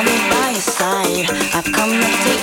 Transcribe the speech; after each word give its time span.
call 0.00 0.12
me 0.12 0.30
by 0.30 0.50
your 0.50 0.60
side. 0.60 1.30
I've 1.54 1.72
come 1.72 1.90
to 1.90 2.24
take. 2.24 2.39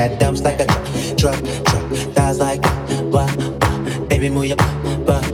head 0.00 0.18
dumps 0.18 0.40
like 0.40 0.58
a 0.60 0.66
truck, 1.14 1.36
truck, 1.68 1.88
thighs 2.14 2.38
like 2.38 2.62
wah, 3.12 3.28
wah, 3.36 4.06
baby 4.08 4.30
move 4.30 4.46
your 4.46 4.56
butt, 4.56 5.04
butt, 5.04 5.24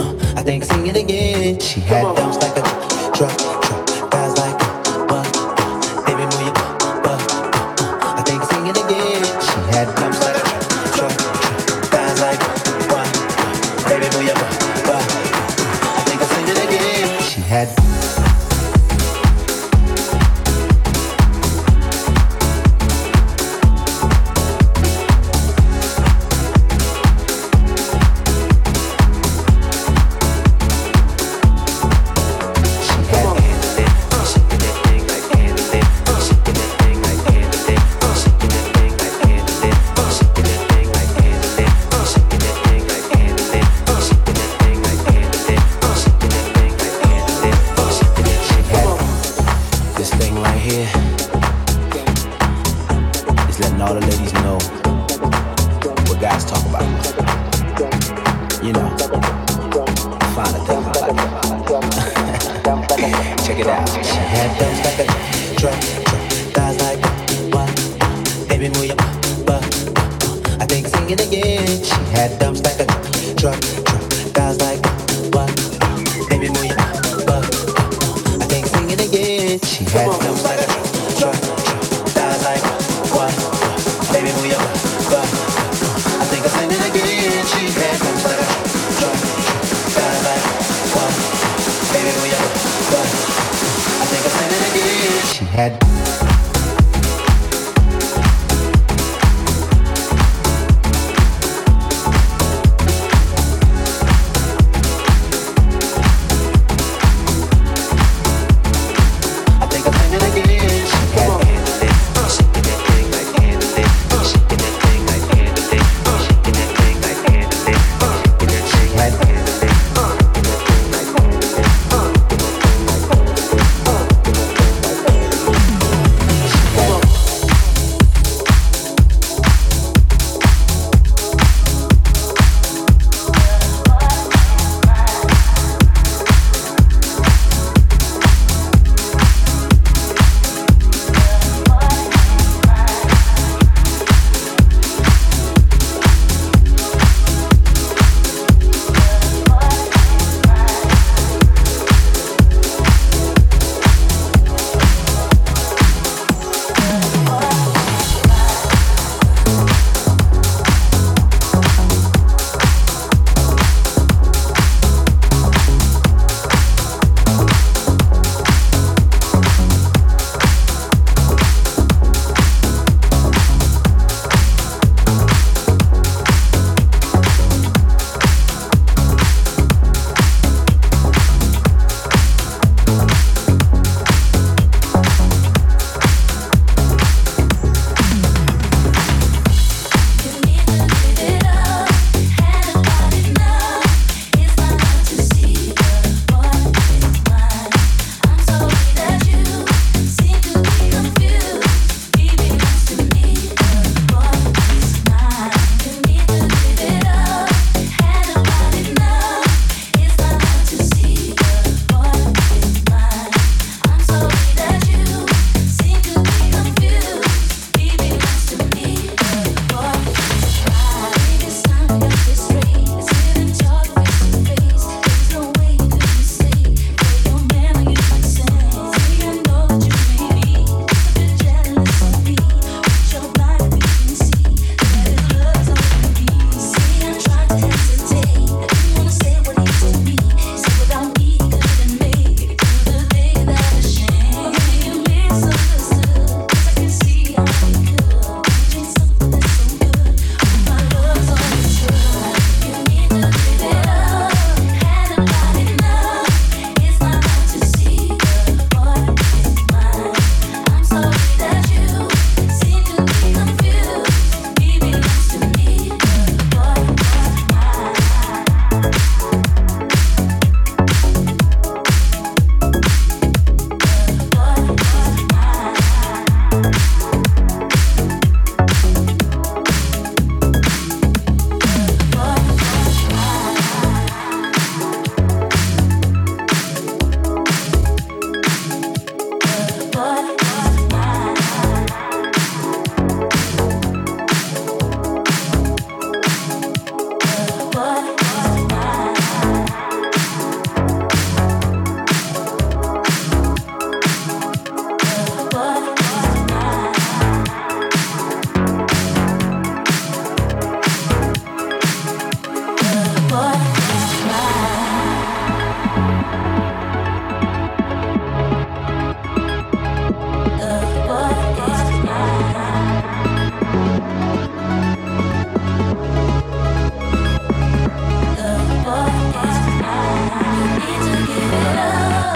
uh, 0.00 0.38
I 0.38 0.42
think 0.42 0.64
I 0.64 0.66
sing 0.66 0.86
it 0.86 0.96
again. 0.96 1.60
She 1.60 1.80
had 1.80 2.16
dumps 2.16 2.38
like 2.38 2.56
a 2.56 2.62
truck, 3.14 3.36
truck. 3.38 3.75